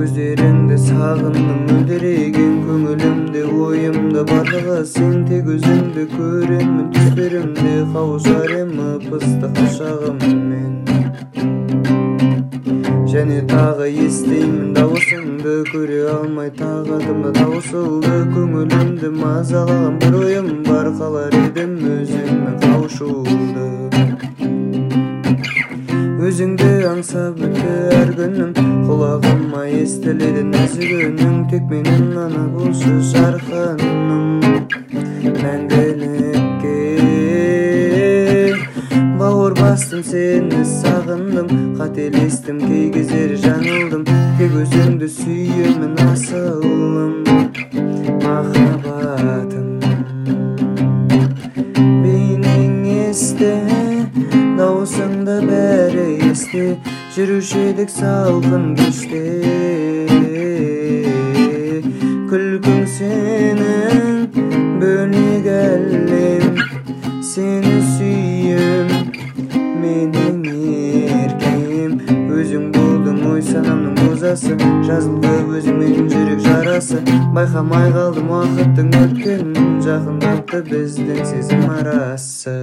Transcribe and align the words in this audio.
көздеріңді 0.00 0.76
сағындым 0.80 1.58
мөлдіреген 1.68 2.52
көңілімде 2.64 3.40
ойымда 3.64 4.22
барлығы 4.30 4.78
сен 4.88 5.26
тек 5.28 5.50
өзіңді 5.52 6.04
көремін 6.14 6.86
түстерімде 6.94 7.74
қауышар 7.92 8.54
ем 8.56 8.72
ып 8.86 9.04
ыстық 9.18 9.52
құшағыммен 9.58 10.72
және 13.12 13.42
тағы 13.52 13.90
естимін 14.06 14.72
дауысыңды 14.80 15.58
көре 15.68 16.00
алмай 16.14 16.48
тағы 16.62 16.96
адымда 17.02 17.36
таусылды 17.42 18.16
көңілімді 18.32 19.12
мазалаған 19.20 20.00
бір 20.06 20.20
ойым 20.24 20.52
бар 20.70 20.94
қалар 20.96 21.40
едім 21.44 21.76
өзіңмен 21.98 22.56
қауышуды 22.64 23.89
өзіңді 26.30 26.66
аңсап 26.86 27.40
өтті 27.42 27.70
әр 27.96 28.10
күнім 28.14 28.50
құлағыма 28.86 29.64
естіледі 29.80 30.44
нәзік 30.46 30.92
үнің 31.08 31.38
тек 31.50 31.64
менің 31.66 32.04
ғана 32.14 32.42
болшы 32.52 32.92
жарқыным 33.08 34.28
мәңгілікке 35.40 36.76
бауыр 39.18 39.56
бастым 39.58 40.04
сені 40.06 40.62
сағындым 40.74 41.50
қателестім 41.80 42.62
кей 42.62 42.86
кездері 42.94 43.40
жаңылдым 43.48 44.06
тек 44.38 44.54
өзіңді 44.62 45.10
сүйемін 45.16 45.98
асылым 46.06 47.12
махаббатым 48.22 49.68
бейнең 52.06 52.78
есте 53.00 53.56
дауысыңда 54.60 55.36
бәрі 55.48 55.89
есте 56.30 56.76
жүруші 57.14 57.60
едік 57.72 57.90
салқын 57.90 58.66
кеште 58.78 59.20
күлкің 62.30 62.84
сенің 62.92 64.28
бөлек 64.78 65.48
әлем 65.50 66.60
сені 67.32 67.74
сүйем 67.96 68.92
менің 69.82 70.38
еркем 70.52 71.98
өзің 72.36 72.70
болдың 72.78 73.20
ой 73.32 73.42
санамның 73.50 73.98
музасы 74.04 74.54
жазылды 74.86 75.34
өзіңмен 75.58 76.14
жүрек 76.14 76.46
жарасы 76.46 77.02
байқамай 77.34 77.90
қалдым 77.98 78.30
уақыттың 78.38 78.94
өткенін 79.02 79.76
жақындатты 79.82 80.64
біздің 80.70 81.22
сезім 81.34 81.70
арасы 81.80 82.58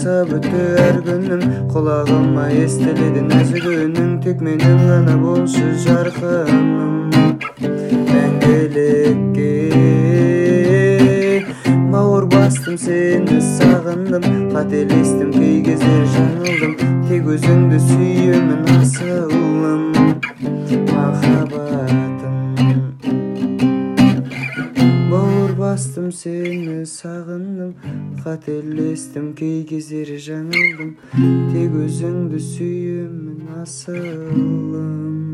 аңсап 0.00 0.30
өтті 0.32 0.60
әр 0.80 0.98
күнім 1.04 1.42
құлағыма 1.68 2.46
естіледі 2.56 3.20
нәзік 3.26 3.66
үнің 3.68 4.14
тек 4.24 4.38
менің 4.40 4.78
ғана 4.88 5.16
болшы 5.20 5.74
жарқыным 5.82 6.94
мәңгілікке 8.08 9.50
бауыр 11.92 12.30
бастым 12.32 12.80
сені 12.80 13.42
сағындым 13.50 14.24
қателестім 14.54 15.36
кей 15.36 15.60
кездері 15.68 16.08
жаңылдым 16.16 16.74
тек 17.10 17.30
өзіңді 17.36 17.84
сүйемін 17.90 18.72
асылым 18.78 19.39
бауыр 25.80 25.80
бастым 25.80 26.10
сені 26.12 26.84
сағындым 26.84 27.72
қателестім 28.20 29.32
кей 29.32 29.64
кездері 29.64 30.18
жаңылдым 30.20 30.90
тек 31.54 31.72
өзіңді 31.86 32.40
сүйемін 32.50 33.48
асылым 33.62 35.30